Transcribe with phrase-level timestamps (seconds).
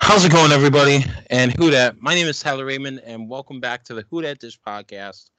[0.00, 1.04] How's it going, everybody?
[1.30, 2.00] And who dat?
[2.00, 5.30] My name is Tyler Raymond, and welcome back to the Who Dat Dish podcast,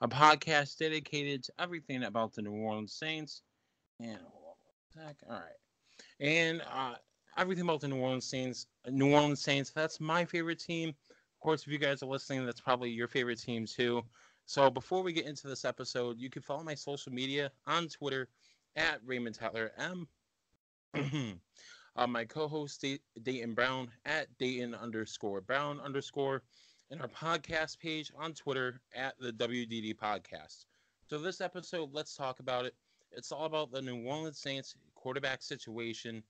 [0.00, 3.42] a podcast dedicated to everything about the New Orleans Saints.
[4.00, 4.18] And
[4.96, 5.42] all right,
[6.20, 6.94] and uh,
[7.36, 8.66] everything about the New Orleans Saints.
[8.88, 9.70] New Orleans Saints.
[9.70, 10.90] That's my favorite team.
[10.90, 14.02] Of course, if you guys are listening, that's probably your favorite team too.
[14.44, 18.28] So before we get into this episode, you can follow my social media on Twitter
[18.76, 20.08] at Raymond Tyler M.
[21.98, 22.84] uh, my co-host
[23.22, 26.42] Dayton Brown at Dayton underscore Brown underscore,
[26.92, 30.66] and our podcast page on Twitter at the WDD Podcast.
[31.08, 32.74] So this episode, let's talk about it.
[33.10, 36.22] It's all about the New Orleans Saints quarterback situation,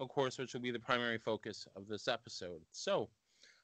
[0.00, 2.60] of course, which will be the primary focus of this episode.
[2.72, 3.08] So,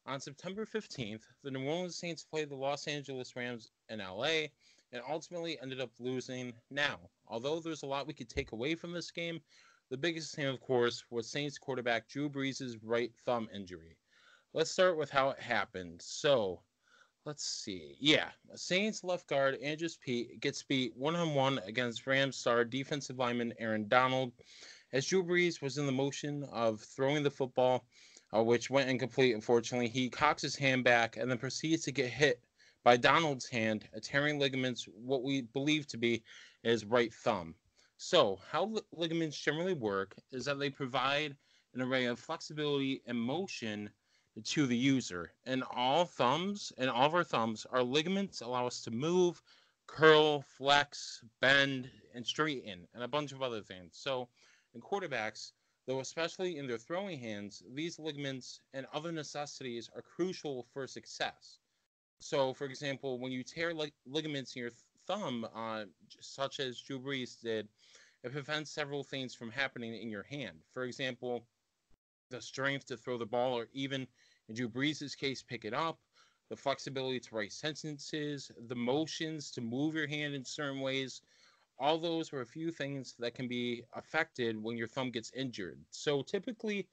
[0.06, 4.46] on September 15th, the New Orleans Saints played the Los Angeles Rams in LA
[4.92, 6.52] and ultimately ended up losing.
[6.70, 9.40] Now, although there's a lot we could take away from this game,
[9.90, 13.96] the biggest thing, of course, was Saints quarterback Drew Brees' right thumb injury.
[14.52, 16.00] Let's start with how it happened.
[16.02, 16.62] So,
[17.24, 17.96] let's see.
[18.00, 23.18] Yeah, Saints left guard Andrus Peat gets beat one on one against Rams star defensive
[23.18, 24.32] lineman Aaron Donald
[24.92, 27.84] as Drew Brees was in the motion of throwing the football,
[28.34, 29.34] uh, which went incomplete.
[29.34, 32.42] Unfortunately, he cocks his hand back and then proceeds to get hit
[32.84, 36.22] by Donald's hand, tearing ligaments, what we believe to be
[36.62, 37.54] his right thumb.
[38.00, 41.36] So, how ligaments generally work is that they provide
[41.74, 43.90] an array of flexibility and motion
[44.44, 45.32] to the user.
[45.46, 49.42] And all thumbs and all of our thumbs, our ligaments allow us to move,
[49.88, 53.98] curl, flex, bend, and straighten, and a bunch of other things.
[53.98, 54.28] So,
[54.74, 55.50] in quarterbacks,
[55.88, 61.58] though especially in their throwing hands, these ligaments and other necessities are crucial for success.
[62.20, 64.70] So, for example, when you tear lig- ligaments in your
[65.08, 65.84] thumb, uh,
[66.20, 67.68] such as Drew Brees did,
[68.22, 70.58] it prevents several things from happening in your hand.
[70.72, 71.46] For example,
[72.30, 74.06] the strength to throw the ball, or even
[74.48, 75.98] in Drew Brees' case, pick it up,
[76.50, 81.22] the flexibility to write sentences, the motions to move your hand in certain ways.
[81.78, 85.78] All those are a few things that can be affected when your thumb gets injured.
[85.90, 86.88] So typically,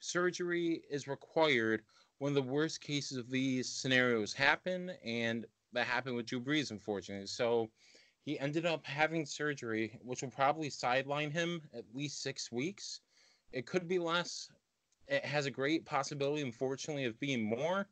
[0.00, 1.82] surgery is required
[2.18, 7.26] when the worst cases of these scenarios happen, and that happened with Drew Brees, unfortunately.
[7.26, 7.70] So
[8.24, 13.00] he ended up having surgery, which will probably sideline him at least six weeks.
[13.52, 14.48] It could be less.
[15.08, 17.86] It has a great possibility, unfortunately, of being more.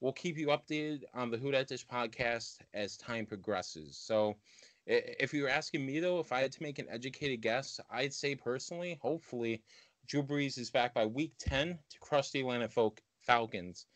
[0.00, 3.96] We'll keep you updated on the Who Dat Dish podcast as time progresses.
[3.96, 4.36] So,
[4.86, 8.34] if you're asking me though, if I had to make an educated guess, I'd say
[8.34, 9.62] personally, hopefully,
[10.06, 12.68] Drew Brees is back by week 10 to crush the Atlanta
[13.20, 13.86] Falcons.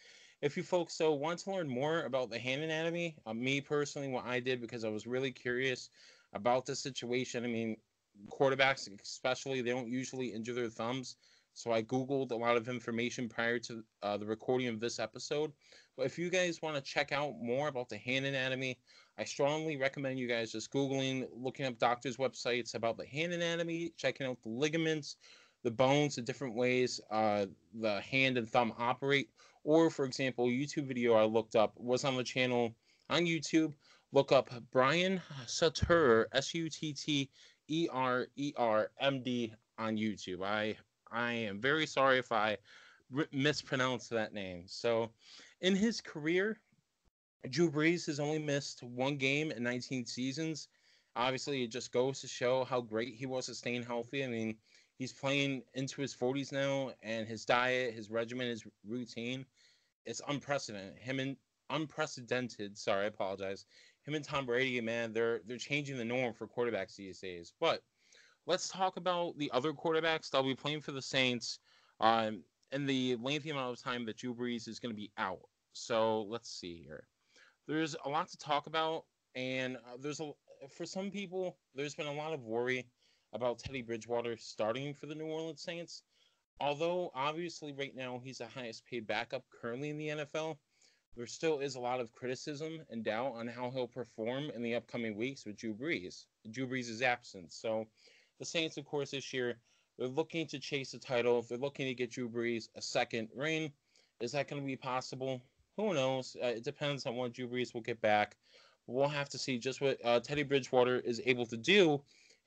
[0.45, 4.09] If you folks so want to learn more about the hand anatomy, uh, me personally,
[4.09, 5.89] what I did because I was really curious
[6.35, 7.45] about the situation.
[7.45, 7.79] I mean,
[8.29, 11.17] quarterbacks especially, they don't usually injure their thumbs.
[11.55, 15.51] So I Googled a lot of information prior to uh, the recording of this episode.
[15.97, 18.79] But if you guys want to check out more about the hand anatomy,
[19.17, 23.95] I strongly recommend you guys just Googling, looking up doctors' websites about the hand anatomy,
[23.97, 25.17] checking out the ligaments,
[25.65, 27.47] the bones, the different ways uh,
[27.81, 29.31] the hand and thumb operate.
[29.65, 32.77] Or, for example, YouTube video I looked up was on the channel
[33.11, 33.73] on YouTube.
[34.13, 37.31] Look up Brian Sutter, S U T T
[37.69, 40.45] E R E R M D on YouTube.
[40.45, 40.77] I
[41.11, 42.59] I am very sorry if I
[43.17, 44.65] r- mispronounced that name.
[44.67, 45.11] So,
[45.63, 46.59] in his career,
[47.49, 50.69] Drew Brees has only missed one game in 19 seasons.
[51.17, 54.25] Obviously, it just goes to show how great he was at staying healthy.
[54.25, 54.57] I mean,
[54.99, 59.45] he's playing into his 40s now, and his diet, his regimen, his routine,
[60.07, 60.99] it's unprecedented.
[60.99, 61.37] Him and
[61.71, 62.77] unprecedented.
[62.77, 63.67] Sorry, I apologize.
[64.07, 67.53] Him and Tom Brady, man, they're they're changing the norm for quarterbacks these days.
[67.59, 67.81] But
[68.47, 71.59] let's talk about the other quarterbacks that'll be playing for the Saints,
[72.01, 75.41] um, and the lengthy amount of time that Drew Brees is going to be out.
[75.73, 77.07] So let's see here.
[77.67, 80.33] There's a lot to talk about, and uh, there's a
[80.71, 82.87] for some people, there's been a lot of worry
[83.35, 86.03] about Teddy Bridgewater starting for the New Orleans Saints.
[86.61, 90.57] Although obviously right now he's the highest paid backup currently in the NFL,
[91.17, 94.75] there still is a lot of criticism and doubt on how he'll perform in the
[94.75, 96.27] upcoming weeks with Drew Brees.
[96.51, 97.57] Drew Brees' absence.
[97.57, 97.87] So
[98.39, 99.57] the Saints, of course, this year
[99.99, 101.43] they're looking to chase the title.
[101.43, 103.73] They're looking to get Drew Brees a second reign.
[104.21, 105.43] Is that going to be possible?
[105.77, 106.37] Who knows?
[106.43, 108.37] Uh, it depends on what Drew Brees will get back.
[108.87, 112.03] We'll have to see just what uh, Teddy Bridgewater is able to do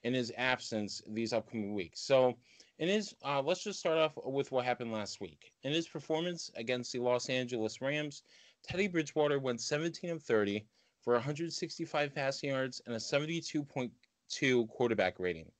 [0.07, 1.99] in his absence these upcoming weeks.
[1.99, 2.37] So,
[2.79, 5.51] in his, uh, let's just start off with what happened last week.
[5.63, 8.23] In his performance against the Los Angeles Rams,
[8.63, 10.65] Teddy Bridgewater went 17 of 30
[11.01, 15.51] for 165 passing yards and a 72.2 quarterback rating.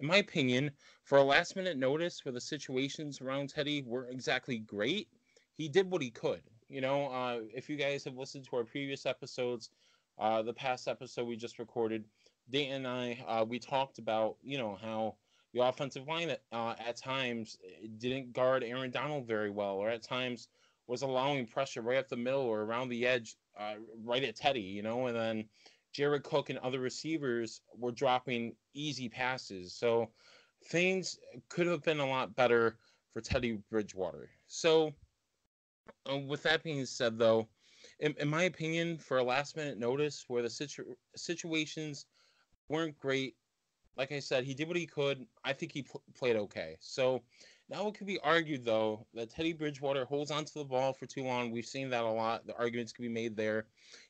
[0.00, 0.70] in my opinion,
[1.04, 5.08] for a last minute notice where the situations around Teddy weren't exactly great,
[5.54, 6.42] he did what he could.
[6.68, 9.70] You know, uh, if you guys have listened to our previous episodes,
[10.18, 12.04] uh, the past episode we just recorded,
[12.50, 15.16] Dayton and I, uh, we talked about, you know, how
[15.52, 17.58] the offensive line uh, at times
[17.98, 20.48] didn't guard Aaron Donald very well, or at times
[20.86, 24.60] was allowing pressure right up the middle or around the edge, uh, right at Teddy,
[24.60, 25.44] you know, and then
[25.92, 29.74] Jared Cook and other receivers were dropping easy passes.
[29.74, 30.10] So
[30.66, 31.18] things
[31.48, 32.76] could have been a lot better
[33.12, 34.28] for Teddy Bridgewater.
[34.48, 34.92] So,
[36.10, 37.48] uh, with that being said, though,
[38.00, 42.06] in, in, my opinion, for a last minute notice where the situ- situations
[42.68, 43.36] weren't great,
[43.96, 45.26] like I said, he did what he could.
[45.44, 46.76] I think he pl- played okay.
[46.80, 47.22] So
[47.68, 51.24] now it could be argued, though, that Teddy Bridgewater holds onto the ball for too
[51.24, 51.50] long.
[51.50, 52.46] We've seen that a lot.
[52.46, 53.66] The arguments could be made there.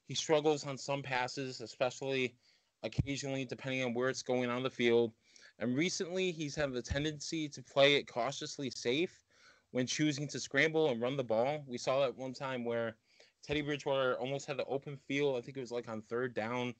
[0.07, 2.35] He struggles on some passes, especially
[2.83, 5.13] occasionally, depending on where it's going on the field.
[5.59, 9.25] And recently, he's had the tendency to play it cautiously safe
[9.71, 11.65] when choosing to scramble and run the ball.
[11.67, 12.97] We saw that one time where
[13.43, 15.37] Teddy Bridgewater almost had the open field.
[15.37, 16.75] I think it was like on third down,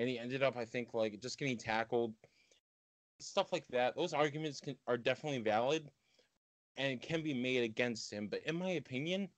[0.00, 2.14] and he ended up, I think, like just getting tackled
[3.20, 5.88] stuff like that, those arguments can, are definitely valid
[6.76, 8.28] and can be made against him.
[8.28, 9.28] But in my opinion,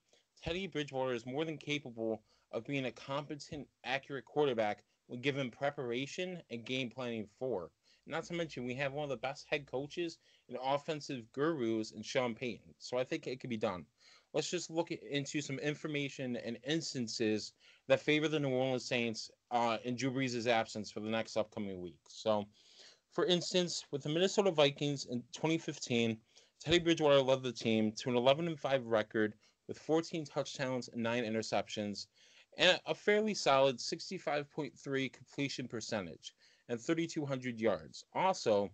[0.43, 2.23] Teddy Bridgewater is more than capable
[2.53, 7.71] of being a competent, accurate quarterback when given preparation and game planning for.
[8.07, 10.19] Not to mention, we have one of the best head coaches
[10.49, 12.75] and offensive gurus in Sean Payton.
[12.79, 13.87] So I think it could be done.
[14.33, 17.53] Let's just look into some information and instances
[17.89, 21.81] that favor the New Orleans Saints uh, in Drew Brees' absence for the next upcoming
[21.81, 22.01] week.
[22.09, 22.47] So
[23.13, 26.19] for instance, with the Minnesota Vikings in 2015,
[26.61, 29.35] Teddy Bridgewater led the team to an 11 5 record
[29.69, 32.07] with 14 touchdowns and 9 interceptions
[32.57, 36.35] and a fairly solid 65.3 completion percentage
[36.69, 38.05] and 3,200 yards.
[38.15, 38.71] Also,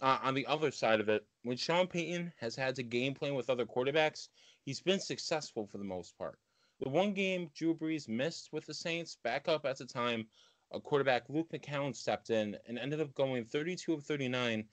[0.00, 3.34] uh, on the other side of it, when Sean Payton has had to game plan
[3.34, 4.28] with other quarterbacks,
[4.64, 6.38] he's been successful for the most part.
[6.82, 10.26] The one game Drew Brees missed with the Saints, back up at the time,
[10.72, 14.66] a quarterback Luke McCown stepped in and ended up going 32 of 39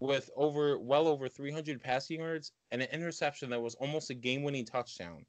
[0.00, 4.64] with over well over 300 passing yards and an interception that was almost a game-winning
[4.64, 5.24] touchdown.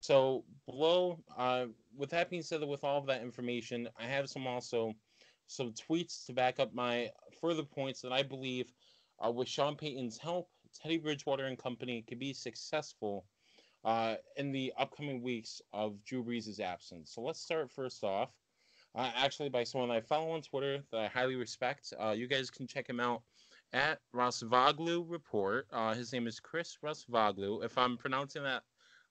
[0.00, 4.46] So below, uh, with that being said, with all of that information, I have some
[4.46, 4.94] also
[5.46, 7.10] some tweets to back up my
[7.40, 8.70] further points that I believe,
[9.24, 13.24] uh, with Sean Payton's help, Teddy Bridgewater and company could be successful
[13.84, 17.12] uh, in the upcoming weeks of Drew Brees' absence.
[17.14, 18.30] So let's start first off
[18.94, 21.92] uh, actually by someone I follow on Twitter that I highly respect.
[22.00, 23.22] Uh, you guys can check him out
[23.72, 25.66] at Rosvoglou Report.
[25.72, 27.64] Uh, his name is Chris Rosvoglou.
[27.64, 28.62] If I'm pronouncing that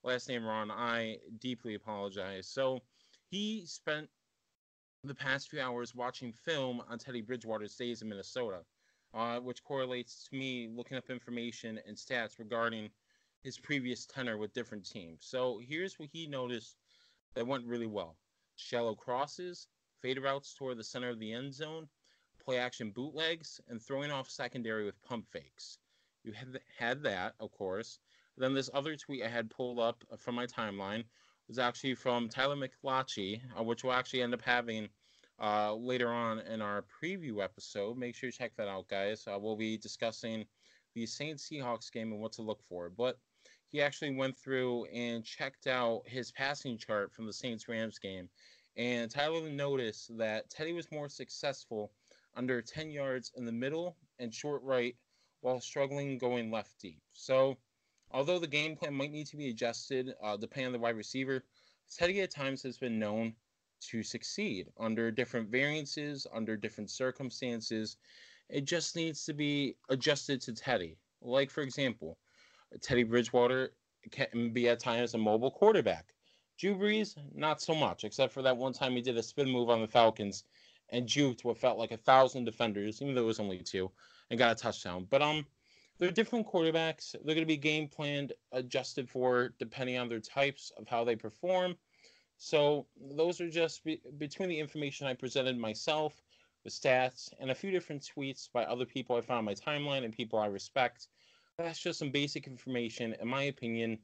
[0.04, 2.48] last name wrong, I deeply apologize.
[2.48, 2.82] So
[3.30, 4.10] he spent
[5.04, 8.60] the past few hours watching film on Teddy Bridgewater's days in Minnesota,
[9.14, 12.90] uh, which correlates to me looking up information and stats regarding
[13.44, 15.20] his previous tenure with different teams.
[15.22, 16.76] So here's what he noticed
[17.36, 18.16] that went really well
[18.56, 19.68] shallow crosses,
[20.02, 21.88] fade routes toward the center of the end zone,
[22.44, 25.78] play action bootlegs, and throwing off secondary with pump fakes.
[26.24, 28.00] You had, had that, of course.
[28.38, 31.04] Then this other tweet I had pulled up from my timeline
[31.48, 34.90] was actually from Tyler McLachie, uh, which we'll actually end up having
[35.42, 37.98] uh, later on in our preview episode.
[37.98, 39.26] Make sure you check that out, guys.
[39.28, 40.46] Uh, we'll be discussing
[40.94, 42.90] the Saints Seahawks game and what to look for.
[42.90, 43.20] But
[43.70, 48.30] he actually went through and checked out his passing chart from the Saints Rams game.
[48.78, 51.92] And Tyler noticed that Teddy was more successful
[52.36, 54.96] under 10 yards in the middle and short right
[55.42, 57.02] while struggling going left deep.
[57.14, 57.58] So,
[58.12, 61.44] although the game plan might need to be adjusted uh, depending on the wide receiver,
[61.90, 63.36] Teddy at times has been known
[63.80, 67.98] to succeed under different variances, under different circumstances.
[68.50, 70.98] It just needs to be adjusted to Teddy.
[71.22, 72.18] Like, for example,
[72.82, 73.74] Teddy Bridgewater
[74.12, 76.14] can be at times a mobile quarterback.
[76.58, 79.70] Drew Brees, not so much, except for that one time he did a spin move
[79.70, 80.44] on the Falcons
[80.90, 83.92] and juked what felt like a thousand defenders, even though it was only two,
[84.30, 85.06] and got a touchdown.
[85.10, 85.46] But um,
[86.00, 87.12] they're different quarterbacks.
[87.12, 91.16] They're going to be game planned, adjusted for depending on their types of how they
[91.16, 91.76] perform.
[92.38, 96.22] So those are just be- between the information I presented myself,
[96.64, 100.06] the stats, and a few different tweets by other people I found on my timeline
[100.06, 101.08] and people I respect
[101.58, 103.98] that's just some basic information, in my opinion,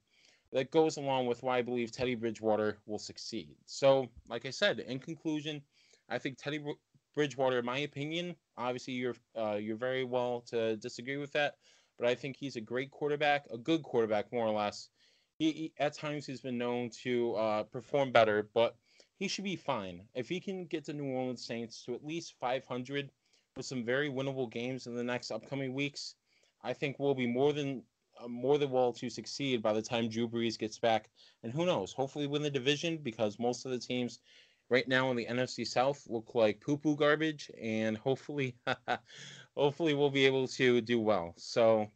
[0.51, 3.55] that goes along with why I believe Teddy Bridgewater will succeed.
[3.65, 5.61] So, like I said, in conclusion,
[6.09, 6.63] I think Teddy
[7.15, 11.57] Bridgewater, in my opinion, obviously you're uh, you're very well to disagree with that,
[11.99, 14.89] but I think he's a great quarterback, a good quarterback, more or less.
[15.37, 18.75] He, he at times he's been known to uh, perform better, but
[19.17, 22.33] he should be fine if he can get the New Orleans Saints to at least
[22.39, 23.11] 500
[23.55, 26.15] with some very winnable games in the next upcoming weeks.
[26.63, 27.83] I think we'll be more than
[28.23, 31.09] uh, more than well to succeed by the time Drew Brees gets back.
[31.43, 31.93] And who knows?
[31.93, 34.19] Hopefully, win the division because most of the teams
[34.69, 38.55] right now in the NFC South look like poo poo garbage, and hopefully,
[39.57, 41.33] hopefully we'll be able to do well.
[41.37, 41.91] So,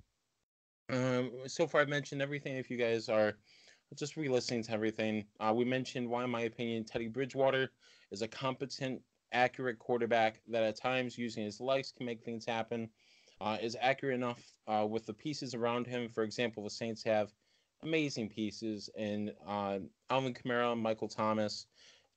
[0.90, 2.58] um, so far I've mentioned everything.
[2.58, 3.38] If you guys are
[3.96, 7.72] just re-listening to everything, uh, we mentioned why, in my opinion, Teddy Bridgewater
[8.12, 12.90] is a competent, accurate quarterback that at times using his legs can make things happen.
[13.40, 16.10] Uh, is accurate enough uh, with the pieces around him.
[16.10, 17.34] For example, the Saints have
[17.84, 19.80] amazing pieces in uh,
[20.10, 21.68] Alvin Kamara, and Michael Thomas,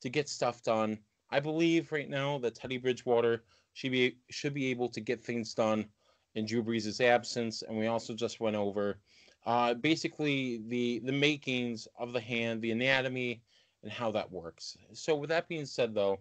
[0.01, 0.99] to get stuff done.
[1.31, 5.55] I believe right now that Teddy Bridgewater should be should be able to get things
[5.55, 5.87] done
[6.35, 8.99] in Drew Brees' absence, and we also just went over
[9.47, 13.43] uh, basically the the makings of the hand, the anatomy,
[13.83, 14.77] and how that works.
[14.93, 16.21] So with that being said, though,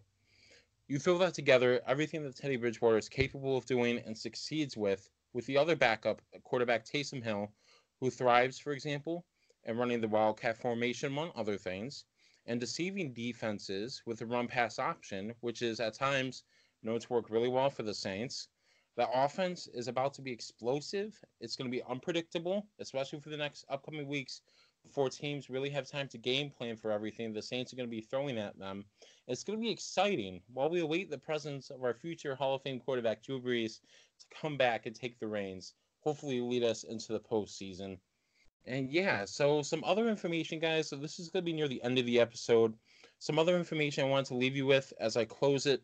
[0.89, 5.08] you throw that together, everything that Teddy Bridgewater is capable of doing and succeeds with,
[5.34, 7.48] with the other backup quarterback Taysom Hill,
[8.00, 9.24] who thrives, for example,
[9.65, 12.05] in running the Wildcat formation, among other things,
[12.48, 16.41] and deceiving defenses with the run pass option, which is at times
[16.81, 18.48] known to work really well for the Saints.
[18.98, 21.24] The offense is about to be explosive.
[21.39, 24.41] It's going to be unpredictable, especially for the next upcoming weeks
[24.89, 27.96] before teams really have time to game plan for everything the Saints are going to
[27.96, 28.84] be throwing at them.
[29.27, 32.63] It's going to be exciting while we await the presence of our future Hall of
[32.63, 33.81] Fame quarterback, Drew Brees,
[34.19, 38.00] to come back and take the reins, hopefully lead us into the postseason.
[38.65, 40.89] And yeah, so some other information, guys.
[40.89, 42.74] So this is going to be near the end of the episode.
[43.19, 45.84] Some other information I wanted to leave you with as I close it.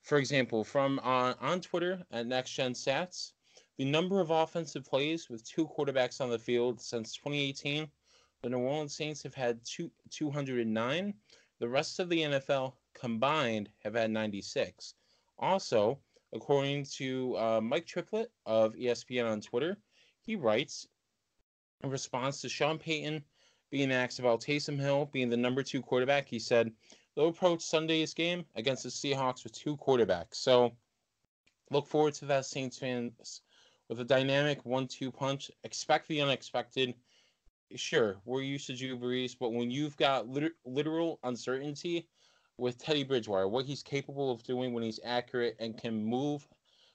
[0.00, 3.32] For example, from uh, on Twitter at Next Gen Stats,
[3.76, 7.88] the number of offensive plays with two quarterbacks on the field since 2018,
[8.42, 11.14] the New Orleans Saints have had two, 209.
[11.58, 14.94] The rest of the NFL combined have had 96.
[15.38, 15.98] Also,
[16.32, 19.76] according to uh, Mike Triplett of ESPN on Twitter,
[20.22, 20.86] he writes
[21.82, 23.24] in response to Sean Payton
[23.70, 26.72] being asked about Taysom Hill being the number two quarterback, he said,
[27.14, 30.36] they'll approach Sunday's game against the Seahawks with two quarterbacks.
[30.36, 30.72] So
[31.70, 33.42] look forward to that Saints fans
[33.88, 35.50] with a dynamic one-two punch.
[35.64, 36.94] Expect the unexpected.
[37.76, 42.08] Sure, we're used to Drew Brees, but when you've got liter- literal uncertainty
[42.56, 46.48] with Teddy Bridgewater, what he's capable of doing when he's accurate and can move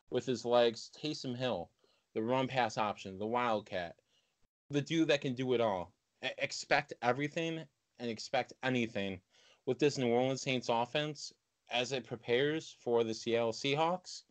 [0.09, 1.69] with his legs, Taysom Hill,
[2.15, 3.95] the run pass option, the Wildcat,
[4.71, 5.93] the dude that can do it all.
[6.21, 7.63] expect everything
[7.99, 9.21] and expect anything
[9.65, 11.33] with this New Orleans Saints offense
[11.69, 14.23] as it prepares for the Seattle Seahawks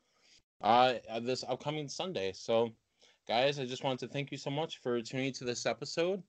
[0.61, 2.33] uh, this upcoming Sunday.
[2.33, 2.73] So,
[3.29, 6.23] guys, I just wanted to thank you so much for tuning to this episode.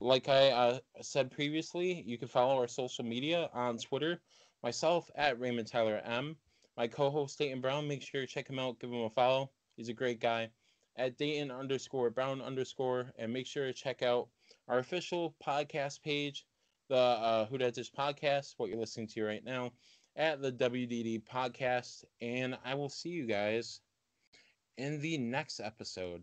[0.00, 4.20] Like I uh, said previously, you can follow our social media on Twitter,
[4.62, 6.36] myself at Raymond Tyler M.
[6.76, 9.50] My co-host Dayton Brown, make sure you check him out, give him a follow.
[9.76, 10.50] He's a great guy
[10.98, 14.28] at Dayton underscore Brown underscore, and make sure to check out
[14.68, 16.46] our official podcast page,
[16.88, 19.72] the uh, Who Dat Dish podcast, what you're listening to right now,
[20.16, 22.04] at the WDD podcast.
[22.20, 23.80] And I will see you guys
[24.76, 26.22] in the next episode.